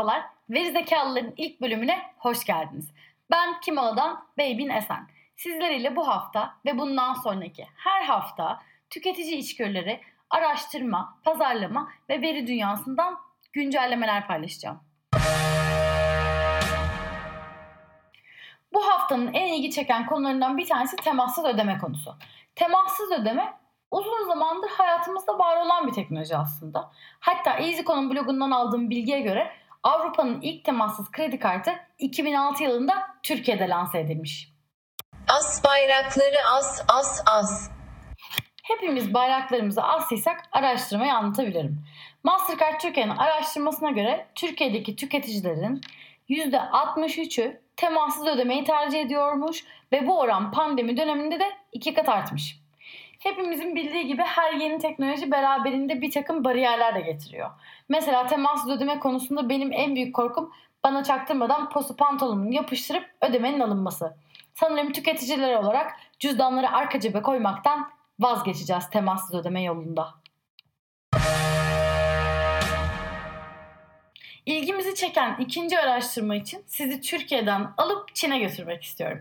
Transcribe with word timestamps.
Merhabalar, 0.00 0.26
Veri 0.50 0.72
Zekalıların 0.72 1.32
ilk 1.36 1.60
bölümüne 1.60 2.02
hoş 2.18 2.44
geldiniz. 2.44 2.90
Ben 3.30 3.60
Kimola'dan 3.60 4.24
Beybin 4.38 4.68
Esen. 4.68 5.08
Sizlerle 5.36 5.96
bu 5.96 6.08
hafta 6.08 6.54
ve 6.64 6.78
bundan 6.78 7.14
sonraki 7.14 7.66
her 7.76 8.04
hafta 8.04 8.62
tüketici 8.90 9.36
içgörüleri, 9.36 10.00
araştırma, 10.30 11.18
pazarlama 11.24 11.88
ve 12.08 12.22
veri 12.22 12.46
dünyasından 12.46 13.18
güncellemeler 13.52 14.26
paylaşacağım. 14.26 14.80
Bu 18.72 18.86
haftanın 18.86 19.32
en 19.34 19.52
ilgi 19.52 19.70
çeken 19.70 20.06
konularından 20.06 20.58
bir 20.58 20.66
tanesi 20.66 20.96
temassız 20.96 21.44
ödeme 21.44 21.78
konusu. 21.78 22.16
Temassız 22.54 23.12
ödeme 23.12 23.54
uzun 23.90 24.26
zamandır 24.28 24.70
hayatımızda 24.70 25.38
var 25.38 25.56
olan 25.56 25.86
bir 25.86 25.92
teknoloji 25.92 26.36
aslında. 26.36 26.90
Hatta 27.20 27.52
EasyCon'un 27.52 28.10
blogundan 28.10 28.50
aldığım 28.50 28.90
bilgiye 28.90 29.20
göre 29.20 29.60
Avrupa'nın 29.82 30.40
ilk 30.40 30.64
temassız 30.64 31.10
kredi 31.10 31.38
kartı 31.38 31.72
2006 31.98 32.62
yılında 32.62 32.94
Türkiye'de 33.22 33.68
lanse 33.68 34.00
edilmiş. 34.00 34.52
As 35.28 35.64
bayrakları 35.64 36.48
as 36.52 36.84
as 36.88 37.22
as. 37.26 37.70
Hepimiz 38.62 39.14
bayraklarımızı 39.14 39.82
asıysak 39.82 40.42
araştırmayı 40.52 41.14
anlatabilirim. 41.14 41.84
Mastercard 42.24 42.80
Türkiye'nin 42.80 43.16
araştırmasına 43.16 43.90
göre 43.90 44.26
Türkiye'deki 44.34 44.96
tüketicilerin 44.96 45.80
%63'ü 46.28 47.60
temassız 47.76 48.26
ödemeyi 48.26 48.64
tercih 48.64 49.00
ediyormuş 49.00 49.64
ve 49.92 50.06
bu 50.06 50.18
oran 50.18 50.52
pandemi 50.52 50.96
döneminde 50.96 51.40
de 51.40 51.50
iki 51.72 51.94
kat 51.94 52.08
artmış. 52.08 52.59
Hepimizin 53.20 53.76
bildiği 53.76 54.06
gibi 54.06 54.22
her 54.22 54.52
yeni 54.52 54.78
teknoloji 54.78 55.30
beraberinde 55.30 56.02
bir 56.02 56.10
takım 56.10 56.44
bariyerler 56.44 56.94
de 56.94 57.00
getiriyor. 57.00 57.50
Mesela 57.88 58.26
temassız 58.26 58.70
ödeme 58.70 58.98
konusunda 58.98 59.48
benim 59.48 59.72
en 59.72 59.94
büyük 59.94 60.14
korkum 60.14 60.52
bana 60.84 61.04
çaktırmadan 61.04 61.70
postu 61.70 61.96
pantolonumu 61.96 62.54
yapıştırıp 62.54 63.04
ödemenin 63.20 63.60
alınması. 63.60 64.16
Sanırım 64.54 64.92
tüketiciler 64.92 65.56
olarak 65.56 65.92
cüzdanları 66.18 66.70
arka 66.70 67.00
cebe 67.00 67.22
koymaktan 67.22 67.90
vazgeçeceğiz 68.20 68.90
temassız 68.90 69.34
ödeme 69.34 69.62
yolunda. 69.62 70.08
İlgimizi 74.46 74.94
çeken 74.94 75.36
ikinci 75.38 75.78
araştırma 75.78 76.36
için 76.36 76.62
sizi 76.66 77.00
Türkiye'den 77.00 77.70
alıp 77.76 78.14
Çin'e 78.14 78.38
götürmek 78.38 78.82
istiyorum. 78.82 79.18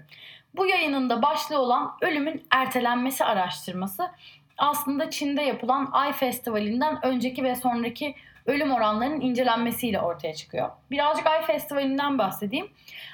Bu 0.55 0.66
yayının 0.66 1.09
da 1.09 1.22
başlığı 1.22 1.59
olan 1.59 1.97
ölümün 2.02 2.44
ertelenmesi 2.52 3.25
araştırması 3.25 4.11
aslında 4.58 5.09
Çin'de 5.09 5.42
yapılan 5.42 5.89
Ay 5.92 6.14
Festivali'nden 6.14 7.05
önceki 7.05 7.44
ve 7.44 7.55
sonraki 7.55 8.16
ölüm 8.45 8.72
oranlarının 8.72 9.22
incelenmesiyle 9.22 10.02
ortaya 10.02 10.33
çıkıyor. 10.33 10.70
Birazcık 10.92 11.27
Ay 11.27 11.45
Festivali'nden 11.45 12.17
bahsedeyim. 12.17 12.72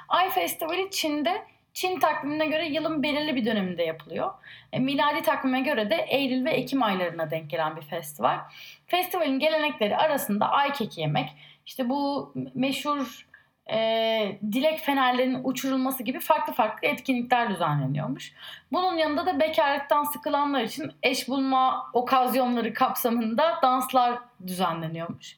Ay 0.07 0.29
Festivali 0.29 0.91
Çin'de 0.91 1.45
Çin 1.75 1.99
takvimine 1.99 2.45
göre 2.45 2.67
yılın 2.67 3.03
belirli 3.03 3.35
bir 3.35 3.45
döneminde 3.45 3.83
yapılıyor. 3.83 4.31
E, 4.73 4.79
miladi 4.79 5.21
takvime 5.21 5.61
göre 5.61 5.89
de 5.89 5.95
Eylül 5.95 6.45
ve 6.45 6.51
Ekim 6.51 6.83
aylarına 6.83 7.31
denk 7.31 7.49
gelen 7.49 7.75
bir 7.75 7.81
festival. 7.81 8.39
Festivalin 8.87 9.39
gelenekleri 9.39 9.97
arasında 9.97 10.49
ay 10.49 10.73
keki 10.73 11.01
yemek, 11.01 11.29
işte 11.65 11.89
bu 11.89 12.31
meşhur 12.53 13.27
e, 13.71 14.39
dilek 14.51 14.79
fenerlerinin 14.79 15.41
uçurulması 15.43 16.03
gibi 16.03 16.19
farklı 16.19 16.53
farklı 16.53 16.87
etkinlikler 16.87 17.49
düzenleniyormuş. 17.49 18.33
Bunun 18.71 18.97
yanında 18.97 19.25
da 19.25 19.39
bekarlıktan 19.39 20.03
sıkılanlar 20.03 20.61
için 20.61 20.91
eş 21.03 21.27
bulma 21.27 21.89
okazyonları 21.93 22.73
kapsamında 22.73 23.59
danslar 23.63 24.19
düzenleniyormuş. 24.47 25.37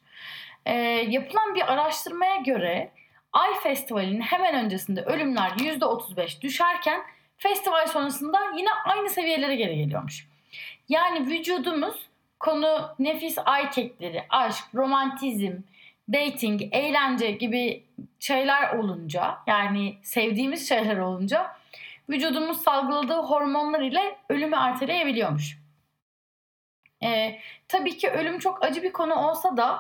E, 0.66 0.74
yapılan 1.10 1.56
bir 1.56 1.74
araştırmaya 1.74 2.36
göre 2.36 2.92
Ay 3.34 3.60
Festivali'nin 3.64 4.22
hemen 4.22 4.66
öncesinde 4.66 5.02
ölümler 5.02 5.50
%35 5.50 6.42
düşerken 6.42 7.02
festival 7.38 7.88
sonrasında 7.88 8.40
yine 8.58 8.70
aynı 8.86 9.10
seviyelere 9.10 9.56
geri 9.56 9.78
geliyormuş. 9.78 10.28
Yani 10.90 11.30
vücudumuz 11.30 12.08
konu 12.40 12.90
nefis 13.00 13.38
ay 13.46 13.70
kekleri, 13.70 14.24
aşk, 14.30 14.64
romantizm, 14.76 15.54
dating, 16.14 16.62
eğlence 16.72 17.32
gibi 17.32 17.84
şeyler 18.20 18.76
olunca 18.76 19.38
yani 19.48 19.98
sevdiğimiz 20.04 20.70
şeyler 20.70 20.98
olunca 20.98 21.52
vücudumuz 22.10 22.62
salgıladığı 22.62 23.22
hormonlar 23.22 23.82
ile 23.82 24.18
ölümü 24.30 24.56
erteleyebiliyormuş. 24.56 25.58
Ee, 27.04 27.40
tabii 27.68 27.98
ki 27.98 28.10
ölüm 28.10 28.40
çok 28.40 28.64
acı 28.66 28.84
bir 28.84 28.94
konu 28.94 29.16
olsa 29.16 29.58
da 29.58 29.80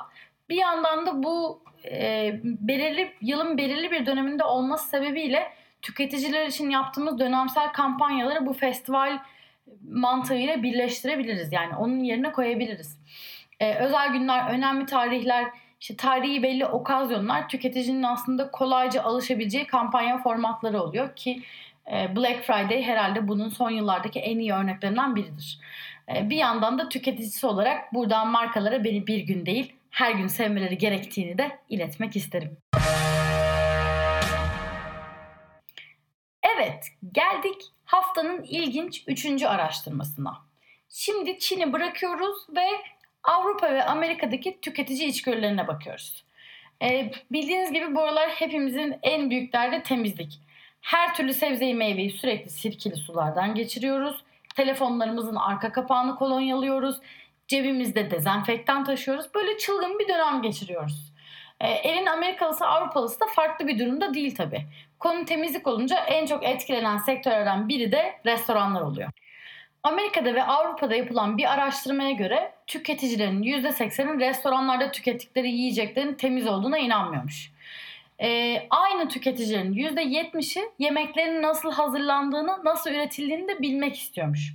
bir 0.49 0.55
yandan 0.55 1.05
da 1.05 1.23
bu 1.23 1.63
e, 1.85 2.31
belirli 2.43 3.13
yılın 3.21 3.57
belirli 3.57 3.91
bir 3.91 4.05
döneminde 4.05 4.43
olması 4.43 4.89
sebebiyle 4.89 5.53
tüketiciler 5.81 6.45
için 6.45 6.69
yaptığımız 6.69 7.19
dönemsel 7.19 7.73
kampanyaları 7.73 8.45
bu 8.45 8.53
festival 8.53 9.19
mantığıyla 9.89 10.63
birleştirebiliriz. 10.63 11.53
Yani 11.53 11.75
onun 11.75 11.99
yerine 11.99 12.31
koyabiliriz. 12.31 12.99
Ee, 13.59 13.75
özel 13.75 14.11
günler, 14.11 14.49
önemli 14.49 14.85
tarihler, 14.85 15.45
işte 15.81 15.95
tarihi 15.95 16.43
belli 16.43 16.65
okazyonlar 16.65 17.49
tüketicinin 17.49 18.03
aslında 18.03 18.51
kolayca 18.51 19.03
alışabileceği 19.03 19.67
kampanya 19.67 20.17
formatları 20.17 20.81
oluyor 20.81 21.15
ki 21.15 21.43
e, 21.91 22.15
Black 22.15 22.43
Friday 22.43 22.83
herhalde 22.83 23.27
bunun 23.27 23.49
son 23.49 23.69
yıllardaki 23.69 24.19
en 24.19 24.39
iyi 24.39 24.53
örneklerinden 24.53 25.15
biridir. 25.15 25.59
E, 26.15 26.29
bir 26.29 26.37
yandan 26.37 26.79
da 26.79 26.89
tüketicisi 26.89 27.47
olarak 27.47 27.93
buradan 27.93 28.27
markalara 28.27 28.83
beni 28.83 29.07
bir 29.07 29.19
gün 29.19 29.45
değil 29.45 29.73
her 29.89 30.11
gün 30.11 30.27
sevmeleri 30.27 30.77
gerektiğini 30.77 31.37
de 31.37 31.59
iletmek 31.69 32.15
isterim. 32.15 32.57
Evet, 36.43 36.85
geldik 37.11 37.61
haftanın 37.85 38.43
ilginç 38.43 39.03
üçüncü 39.07 39.45
araştırmasına. 39.45 40.37
Şimdi 40.89 41.39
Çin'i 41.39 41.73
bırakıyoruz 41.73 42.37
ve 42.55 42.67
Avrupa 43.27 43.73
ve 43.73 43.85
Amerika'daki 43.85 44.61
tüketici 44.61 45.07
içgörülerine 45.07 45.67
bakıyoruz. 45.67 46.23
Ee, 46.81 47.11
bildiğiniz 47.31 47.71
gibi 47.73 47.95
bu 47.95 48.01
aralar 48.01 48.29
hepimizin 48.29 48.95
en 49.03 49.29
büyük 49.29 49.53
derdi 49.53 49.83
temizlik. 49.83 50.39
Her 50.81 51.15
türlü 51.15 51.33
sebzeyi 51.33 51.75
meyveyi 51.75 52.11
sürekli 52.11 52.49
sirkeli 52.49 52.95
sulardan 52.95 53.55
geçiriyoruz. 53.55 54.23
Telefonlarımızın 54.55 55.35
arka 55.35 55.71
kapağını 55.71 56.15
kolonyalıyoruz. 56.15 56.99
Cebimizde 57.47 58.11
dezenfektan 58.11 58.83
taşıyoruz. 58.83 59.25
Böyle 59.35 59.57
çılgın 59.57 59.99
bir 59.99 60.07
dönem 60.07 60.41
geçiriyoruz. 60.41 61.13
Ee, 61.61 61.67
elin 61.67 62.05
Amerikalısı 62.05 62.65
Avrupalısı 62.67 63.19
da 63.19 63.25
farklı 63.35 63.67
bir 63.67 63.79
durumda 63.79 64.13
değil 64.13 64.35
tabii. 64.35 64.61
Konu 64.99 65.25
temizlik 65.25 65.67
olunca 65.67 65.97
en 65.97 66.25
çok 66.25 66.43
etkilenen 66.43 66.97
sektörlerden 66.97 67.69
biri 67.69 67.91
de 67.91 68.13
restoranlar 68.25 68.81
oluyor. 68.81 69.09
Amerika'da 69.83 70.33
ve 70.33 70.43
Avrupa'da 70.43 70.95
yapılan 70.95 71.37
bir 71.37 71.53
araştırmaya 71.53 72.11
göre 72.11 72.56
tüketicilerin 72.67 73.43
%80'in 73.43 74.19
restoranlarda 74.19 74.91
tükettikleri 74.91 75.51
yiyeceklerin 75.51 76.13
temiz 76.13 76.47
olduğuna 76.47 76.77
inanmıyormuş. 76.77 77.51
Ee, 78.21 78.67
aynı 78.69 79.09
tüketicilerin 79.09 79.73
%70'i 79.73 80.63
yemeklerin 80.79 81.41
nasıl 81.41 81.71
hazırlandığını, 81.71 82.59
nasıl 82.63 82.89
üretildiğini 82.89 83.47
de 83.47 83.61
bilmek 83.61 83.97
istiyormuş. 83.99 84.53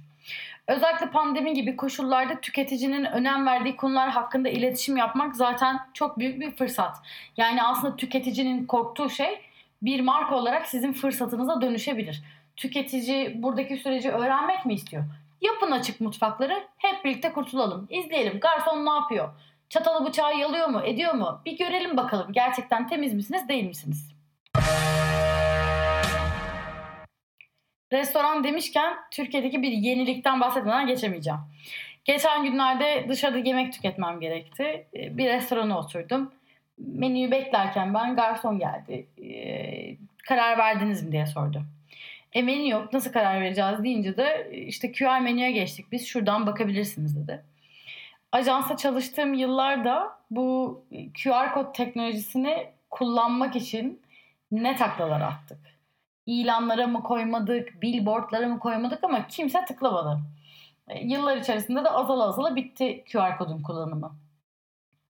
Özellikle 0.66 1.10
pandemi 1.10 1.54
gibi 1.54 1.76
koşullarda 1.76 2.40
tüketicinin 2.40 3.04
önem 3.04 3.46
verdiği 3.46 3.76
konular 3.76 4.10
hakkında 4.10 4.48
iletişim 4.48 4.96
yapmak 4.96 5.36
zaten 5.36 5.78
çok 5.94 6.18
büyük 6.18 6.40
bir 6.40 6.50
fırsat. 6.50 6.96
Yani 7.36 7.62
aslında 7.62 7.96
tüketicinin 7.96 8.66
korktuğu 8.66 9.10
şey 9.10 9.40
bir 9.82 10.00
marka 10.00 10.34
olarak 10.34 10.66
sizin 10.66 10.92
fırsatınıza 10.92 11.60
dönüşebilir. 11.60 12.22
Tüketici 12.56 13.42
buradaki 13.42 13.76
süreci 13.76 14.10
öğrenmek 14.10 14.66
mi 14.66 14.74
istiyor? 14.74 15.04
Yapın 15.42 15.70
açık 15.70 16.00
mutfakları, 16.00 16.62
hep 16.76 17.04
birlikte 17.04 17.32
kurtulalım. 17.32 17.86
İzleyelim 17.90 18.40
garson 18.40 18.86
ne 18.86 18.90
yapıyor? 18.90 19.28
Çatalı 19.68 20.06
bıçağı 20.06 20.38
yalıyor 20.38 20.68
mu, 20.68 20.80
ediyor 20.84 21.14
mu? 21.14 21.42
Bir 21.44 21.58
görelim 21.58 21.96
bakalım 21.96 22.32
gerçekten 22.32 22.88
temiz 22.88 23.14
misiniz, 23.14 23.48
değil 23.48 23.64
misiniz? 23.64 24.14
Restoran 27.92 28.44
demişken 28.44 28.94
Türkiye'deki 29.10 29.62
bir 29.62 29.72
yenilikten 29.72 30.40
bahsetmeden 30.40 30.86
geçemeyeceğim. 30.86 31.40
Geçen 32.04 32.42
günlerde 32.44 33.06
dışarıda 33.08 33.38
yemek 33.38 33.72
tüketmem 33.72 34.20
gerekti. 34.20 34.86
Bir 34.94 35.28
restorana 35.28 35.78
oturdum. 35.78 36.32
Menüyü 36.78 37.30
beklerken 37.30 37.94
ben 37.94 38.16
garson 38.16 38.58
geldi. 38.58 39.06
Ee, 39.22 39.96
karar 40.28 40.58
verdiniz 40.58 41.02
mi 41.02 41.12
diye 41.12 41.26
sordu. 41.26 41.62
E 42.32 42.42
menü 42.42 42.68
yok 42.68 42.92
nasıl 42.92 43.12
karar 43.12 43.40
vereceğiz 43.40 43.84
deyince 43.84 44.16
de 44.16 44.50
işte 44.52 44.92
QR 44.92 45.20
menüye 45.20 45.52
geçtik 45.52 45.92
biz 45.92 46.06
şuradan 46.06 46.46
bakabilirsiniz 46.46 47.16
dedi. 47.16 47.44
Ajansa 48.32 48.76
çalıştığım 48.76 49.34
yıllarda 49.34 50.18
bu 50.30 50.84
QR 51.24 51.54
kod 51.54 51.74
teknolojisini 51.74 52.66
kullanmak 52.90 53.56
için 53.56 54.02
ne 54.52 54.76
taklalar 54.76 55.20
attık. 55.20 55.58
İlanlara 56.26 56.86
mı 56.86 57.02
koymadık, 57.02 57.82
billboardlara 57.82 58.48
mı 58.48 58.58
koymadık 58.58 59.04
ama 59.04 59.26
kimse 59.26 59.64
tıklamadı. 59.64 60.20
E, 60.88 61.06
yıllar 61.06 61.36
içerisinde 61.36 61.84
de 61.84 61.90
azala 61.90 62.24
azala 62.24 62.56
bitti 62.56 63.04
QR 63.12 63.38
kodun 63.38 63.62
kullanımı. 63.62 64.16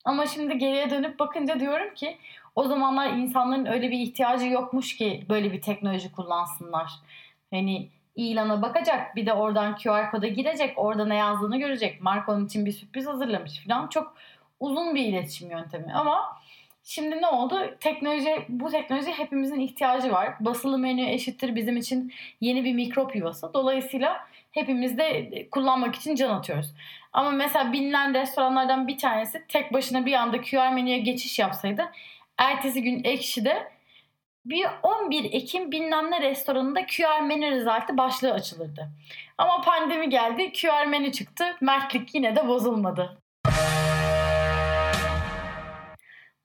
Ama 0.05 0.27
şimdi 0.27 0.59
geriye 0.59 0.91
dönüp 0.91 1.19
bakınca 1.19 1.61
diyorum 1.61 1.95
ki 1.95 2.19
O 2.55 2.65
zamanlar 2.65 3.11
insanların 3.11 3.67
öyle 3.67 3.91
bir 3.91 3.99
ihtiyacı 3.99 4.47
yokmuş 4.47 4.97
ki 4.97 5.25
böyle 5.29 5.53
bir 5.53 5.63
teknoloji 5.63 6.13
kullansınlar. 6.13 6.91
Hani 7.51 7.89
ilana 8.17 8.63
bakacak 8.63 9.17
bir 9.17 9.27
de 9.27 9.33
oradan 9.33 9.77
QR 9.77 10.11
koda 10.11 10.27
girecek 10.27 10.73
orada 10.77 11.07
ne 11.07 11.17
yazdığını 11.17 11.59
görecek. 11.59 12.03
Marka 12.03 12.33
onun 12.33 12.47
için 12.47 12.67
bir 12.67 12.73
sürpriz 12.73 13.07
hazırlamış 13.07 13.65
falan. 13.65 13.89
Çok 13.89 14.15
uzun 14.61 14.95
bir 14.95 15.05
iletişim 15.05 15.51
yöntemi 15.51 15.95
ama 15.95 16.41
şimdi 16.85 17.23
ne 17.23 17.27
oldu? 17.27 17.77
Teknoloji 17.81 18.47
bu 18.49 18.71
teknoloji 18.71 19.13
hepimizin 19.13 19.61
ihtiyacı 19.61 20.13
var. 20.13 20.35
Basılı 20.41 20.79
menü 20.79 21.11
eşittir 21.11 21.57
bizim 21.57 21.77
için 21.77 22.13
yeni 22.41 22.65
bir 22.65 22.75
mikrop 22.75 23.17
yuvası. 23.17 23.55
Dolayısıyla 23.55 24.27
hepimiz 24.51 24.99
de 24.99 25.31
kullanmak 25.51 25.95
için 25.95 26.15
can 26.15 26.31
atıyoruz. 26.31 26.75
Ama 27.13 27.31
mesela 27.31 27.73
bilinen 27.73 28.15
restoranlardan 28.15 28.89
bir 28.89 28.99
tanesi 28.99 29.45
tek 29.49 29.73
başına 29.73 30.07
bir 30.07 30.13
anda 30.13 30.41
QR 30.43 30.73
menüye 30.73 30.99
geçiş 30.99 31.39
yapsaydı 31.39 31.91
ertesi 32.39 32.83
gün 32.83 33.05
Ekşi'de 33.05 33.73
bir 34.45 34.67
11 34.83 35.25
Ekim 35.25 35.73
bilmem 35.73 36.11
ne 36.11 36.21
restoranında 36.21 36.87
QR 36.87 37.21
menü 37.21 37.51
rezaltı 37.51 37.97
başlığı 37.97 38.33
açılırdı. 38.33 38.89
Ama 39.39 39.61
pandemi 39.61 40.11
geldi, 40.11 40.53
QR 40.53 40.87
menü 40.87 41.13
çıktı, 41.13 41.57
mertlik 41.61 42.15
yine 42.15 42.37
de 42.37 42.49
bozulmadı. 42.49 43.19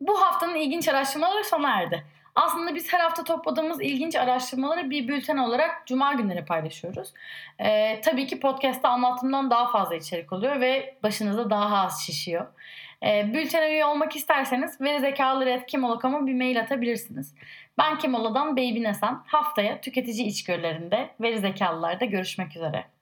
Bu 0.01 0.21
haftanın 0.21 0.55
ilginç 0.55 0.87
araştırmaları 0.87 1.43
sona 1.43 1.69
erdi. 1.69 2.03
Aslında 2.37 2.75
biz 2.75 2.93
her 2.93 2.99
hafta 2.99 3.23
topladığımız 3.23 3.81
ilginç 3.81 4.15
araştırmaları 4.15 4.89
bir 4.89 5.07
bülten 5.07 5.37
olarak 5.37 5.87
cuma 5.87 6.13
günleri 6.13 6.45
paylaşıyoruz. 6.45 7.13
Ee, 7.59 8.01
tabii 8.01 8.27
ki 8.27 8.39
podcast'ta 8.39 8.89
anlattığımdan 8.89 9.49
daha 9.49 9.71
fazla 9.71 9.95
içerik 9.95 10.33
oluyor 10.33 10.61
ve 10.61 10.95
başınıza 11.03 11.49
daha 11.49 11.77
az 11.77 12.05
şişiyor. 12.05 12.47
Ee, 13.03 13.33
bültene 13.33 13.69
üye 13.71 13.85
olmak 13.85 14.15
isterseniz 14.15 14.81
verizekalılar.kimolokama 14.81 16.27
bir 16.27 16.33
mail 16.33 16.59
atabilirsiniz. 16.59 17.35
Ben 17.77 17.97
Kimola'dan 17.97 18.57
Baby 18.57 18.83
Nesen. 18.83 19.19
Haftaya 19.25 19.81
tüketici 19.81 20.27
içgörülerinde 20.27 21.09
veri 21.21 21.39
zekalılarda 21.39 22.05
görüşmek 22.05 22.55
üzere. 22.55 22.96